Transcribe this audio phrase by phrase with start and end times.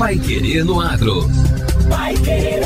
[0.00, 1.28] Pai Querer no Agro.
[1.90, 2.62] Pai Querer.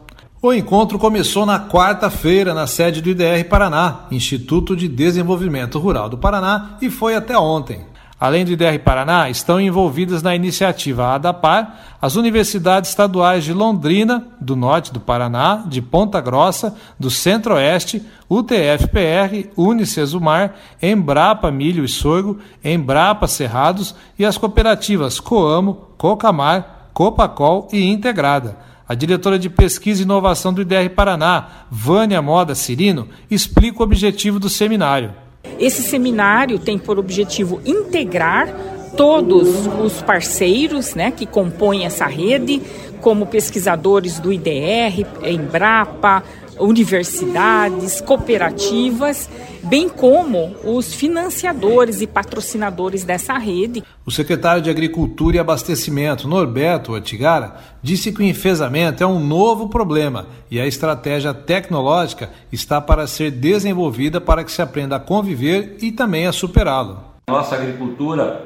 [0.43, 6.19] O encontro começou na quarta-feira na sede do IDR Paraná, Instituto de Desenvolvimento Rural do
[6.19, 7.81] Paraná, e foi até ontem.
[8.19, 14.57] Além do IDR Paraná, estão envolvidas na iniciativa ADAPAR as universidades estaduais de Londrina, do
[14.57, 23.27] norte do Paraná, de Ponta Grossa, do Centro-Oeste, UTF-PR, Unicesumar, Embrapa Milho e Sorgo, Embrapa
[23.27, 28.57] Cerrados e as cooperativas Coamo, Cocamar, Copacol e Integrada.
[28.89, 34.41] A diretora de Pesquisa e Inovação do IDR Paraná, Vânia Moda Cirino, explica o objetivo
[34.41, 35.26] do seminário.
[35.59, 38.49] Esse seminário tem por objetivo integrar
[38.97, 39.49] todos
[39.85, 42.63] os parceiros né, que compõem essa rede,
[43.01, 46.23] como pesquisadores do IDR, Embrapa,
[46.59, 49.29] universidades, cooperativas,
[49.63, 53.83] bem como os financiadores e patrocinadores dessa rede.
[54.05, 59.69] O secretário de Agricultura e Abastecimento, Norberto Ortigara, disse que o enfesamento é um novo
[59.69, 65.77] problema e a estratégia tecnológica está para ser desenvolvida para que se aprenda a conviver
[65.83, 67.01] e também a superá-lo.
[67.29, 68.45] Nossa agricultura,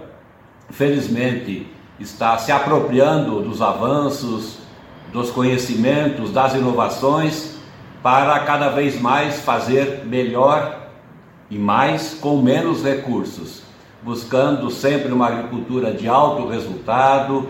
[0.70, 1.66] felizmente,
[1.98, 4.58] está se apropriando dos avanços,
[5.12, 7.59] dos conhecimentos, das inovações
[8.02, 10.88] para cada vez mais fazer melhor
[11.50, 13.62] e mais com menos recursos,
[14.02, 17.48] buscando sempre uma agricultura de alto resultado,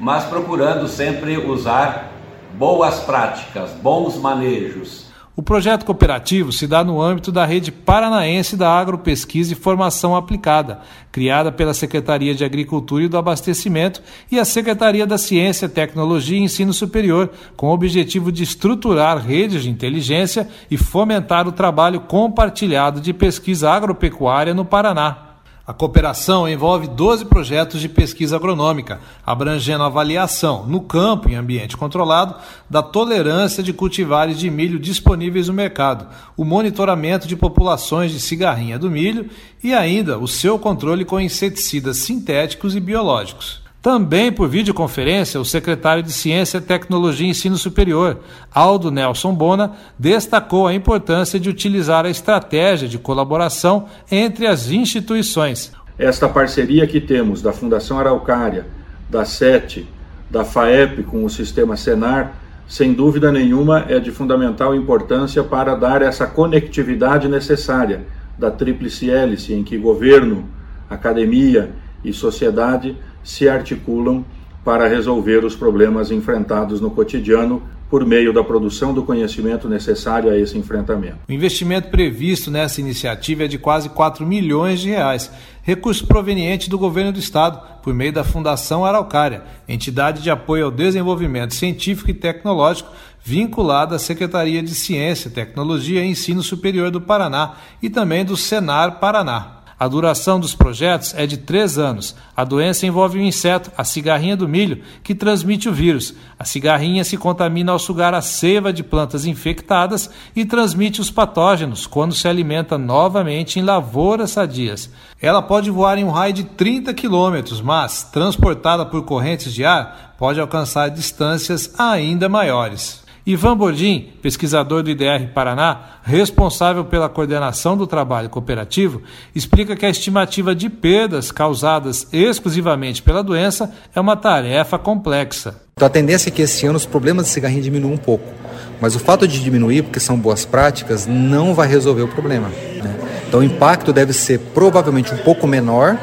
[0.00, 2.12] mas procurando sempre usar
[2.54, 5.05] boas práticas, bons manejos,
[5.36, 10.80] o projeto cooperativo se dá no âmbito da Rede Paranaense da Agropesquisa e Formação Aplicada,
[11.12, 14.02] criada pela Secretaria de Agricultura e do Abastecimento
[14.32, 19.62] e a Secretaria da Ciência, Tecnologia e Ensino Superior, com o objetivo de estruturar redes
[19.62, 25.35] de inteligência e fomentar o trabalho compartilhado de pesquisa agropecuária no Paraná.
[25.66, 31.76] A cooperação envolve 12 projetos de pesquisa agronômica, abrangendo a avaliação, no campo, em ambiente
[31.76, 32.36] controlado,
[32.70, 38.78] da tolerância de cultivares de milho disponíveis no mercado, o monitoramento de populações de cigarrinha
[38.78, 39.28] do milho
[39.60, 43.65] e ainda o seu controle com inseticidas sintéticos e biológicos.
[43.82, 48.18] Também por videoconferência, o secretário de Ciência, Tecnologia e Ensino Superior,
[48.52, 55.72] Aldo Nelson Bona, destacou a importância de utilizar a estratégia de colaboração entre as instituições.
[55.98, 58.66] Esta parceria que temos da Fundação Araucária,
[59.08, 59.86] da SET,
[60.28, 62.34] da FAEP com o sistema Senar,
[62.68, 68.04] sem dúvida nenhuma é de fundamental importância para dar essa conectividade necessária
[68.36, 70.48] da tríplice hélice em que governo,
[70.90, 71.70] academia
[72.04, 72.96] e sociedade
[73.26, 74.24] se articulam
[74.64, 80.36] para resolver os problemas enfrentados no cotidiano por meio da produção do conhecimento necessário a
[80.36, 81.18] esse enfrentamento.
[81.28, 85.30] O investimento previsto nessa iniciativa é de quase 4 milhões de reais,
[85.62, 90.70] recurso proveniente do governo do estado, por meio da Fundação Araucária, entidade de apoio ao
[90.70, 92.90] desenvolvimento científico e tecnológico
[93.22, 99.00] vinculada à Secretaria de Ciência, Tecnologia e Ensino Superior do Paraná e também do Senar
[99.00, 99.56] Paraná.
[99.78, 102.16] A duração dos projetos é de três anos.
[102.34, 106.14] A doença envolve o inseto, a cigarrinha do milho, que transmite o vírus.
[106.38, 111.86] A cigarrinha se contamina ao sugar a seiva de plantas infectadas e transmite os patógenos
[111.86, 114.90] quando se alimenta novamente em lavouras sadias.
[115.20, 120.14] Ela pode voar em um raio de 30 quilômetros, mas, transportada por correntes de ar,
[120.18, 123.05] pode alcançar distâncias ainda maiores.
[123.26, 129.02] Ivan Bordim, pesquisador do IDR Paraná, responsável pela coordenação do trabalho cooperativo,
[129.34, 135.60] explica que a estimativa de perdas causadas exclusivamente pela doença é uma tarefa complexa.
[135.72, 138.32] Então, a tendência é que esse ano os problemas de cigarrinho diminuam um pouco,
[138.80, 142.46] mas o fato de diminuir, porque são boas práticas, não vai resolver o problema.
[142.48, 142.96] Né?
[143.26, 145.98] Então o impacto deve ser provavelmente um pouco menor,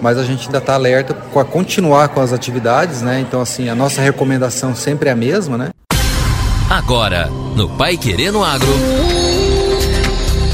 [0.00, 3.20] mas a gente ainda está alerta para continuar com as atividades, né?
[3.20, 5.70] Então, assim, a nossa recomendação sempre é a mesma, né?
[6.82, 8.66] Agora, no Pai Querendo Agro.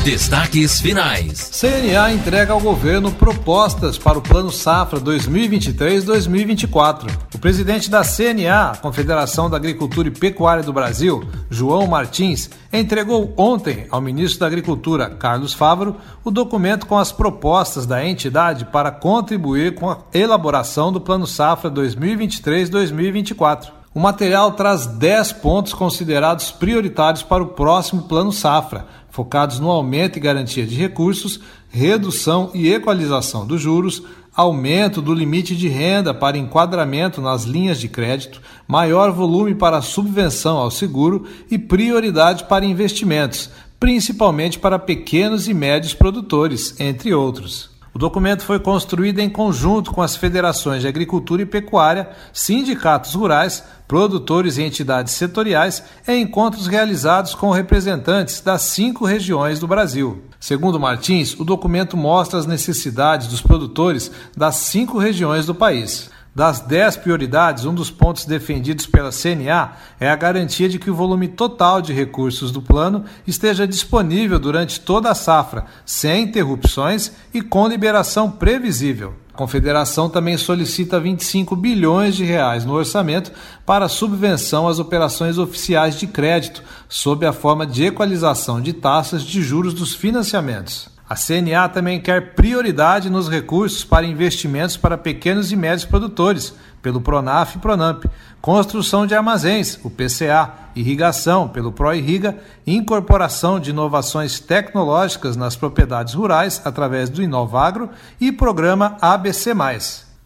[0.04, 1.52] Destaques finais.
[1.52, 7.08] CNA entrega ao governo propostas para o Plano Safra 2023-2024.
[7.32, 13.86] O presidente da CNA, Confederação da Agricultura e Pecuária do Brasil, João Martins, entregou ontem
[13.88, 15.94] ao ministro da Agricultura, Carlos Fávaro,
[16.24, 21.70] o documento com as propostas da entidade para contribuir com a elaboração do Plano Safra
[21.70, 23.75] 2023-2024.
[23.96, 30.18] O material traz 10 pontos considerados prioritários para o próximo Plano Safra, focados no aumento
[30.18, 31.40] e garantia de recursos,
[31.70, 34.02] redução e equalização dos juros,
[34.34, 40.58] aumento do limite de renda para enquadramento nas linhas de crédito, maior volume para subvenção
[40.58, 43.48] ao seguro e prioridade para investimentos,
[43.80, 47.75] principalmente para pequenos e médios produtores, entre outros.
[47.96, 53.64] O documento foi construído em conjunto com as federações de agricultura e pecuária, sindicatos rurais,
[53.88, 60.22] produtores e entidades setoriais em encontros realizados com representantes das cinco regiões do Brasil.
[60.38, 66.10] Segundo Martins, o documento mostra as necessidades dos produtores das cinco regiões do país.
[66.36, 70.94] Das 10 prioridades, um dos pontos defendidos pela CNA é a garantia de que o
[70.94, 77.40] volume total de recursos do plano esteja disponível durante toda a safra, sem interrupções e
[77.40, 79.14] com liberação previsível.
[79.32, 83.32] A Confederação também solicita 25 bilhões de reais no orçamento
[83.64, 89.40] para subvenção às operações oficiais de crédito, sob a forma de equalização de taxas de
[89.40, 90.95] juros dos financiamentos.
[91.08, 97.00] A CNA também quer prioridade nos recursos para investimentos para pequenos e médios produtores, pelo
[97.00, 98.04] Pronaf e Pronamp,
[98.40, 102.36] construção de armazéns, o PCA, irrigação, pelo ProIrriga,
[102.66, 107.88] incorporação de inovações tecnológicas nas propriedades rurais através do Inovagro
[108.20, 109.54] e programa ABC+.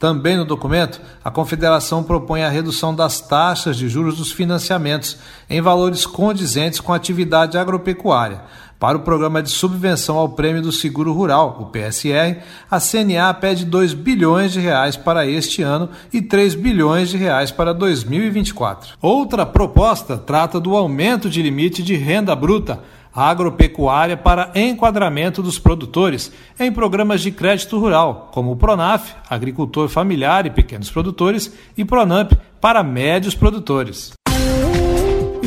[0.01, 5.19] Também no documento, a Confederação propõe a redução das taxas de juros dos financiamentos
[5.49, 8.41] em valores condizentes com a atividade agropecuária
[8.81, 12.39] para o programa de subvenção ao Prêmio do Seguro Rural, o PSR,
[12.71, 17.51] a CNA pede 2 bilhões de reais para este ano e 3 bilhões de reais
[17.51, 18.97] para 2024.
[19.03, 22.81] Outra proposta trata do aumento de limite de renda bruta
[23.15, 30.47] agropecuária para enquadramento dos produtores em programas de crédito rural, como o Pronaf, Agricultor Familiar
[30.47, 34.13] e Pequenos Produtores, e Pronamp, para médios produtores